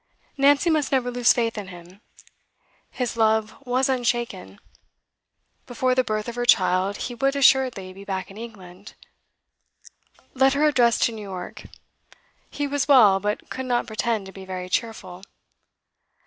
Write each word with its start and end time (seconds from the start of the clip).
Nancy 0.35 0.71
must 0.71 0.91
never 0.91 1.11
lose 1.11 1.31
faith 1.31 1.59
in 1.59 1.67
him; 1.67 2.01
his 2.89 3.15
love 3.15 3.53
was 3.67 3.87
unshaken; 3.87 4.57
before 5.67 5.93
the 5.93 6.03
birth 6.03 6.27
of 6.27 6.33
her 6.33 6.43
child 6.47 6.97
he 6.97 7.13
would 7.13 7.35
assuredly 7.35 7.93
be 7.93 8.03
back 8.03 8.31
in 8.31 8.35
England. 8.37 8.95
Let 10.33 10.53
her 10.53 10.65
address 10.67 10.97
to 11.05 11.11
New 11.11 11.21
York. 11.21 11.65
He 12.49 12.65
was 12.65 12.87
well, 12.87 13.19
but 13.19 13.51
could 13.51 13.67
not 13.67 13.85
pretend 13.85 14.25
to 14.25 14.31
be 14.31 14.43
very 14.43 14.69
cheerful. 14.69 15.21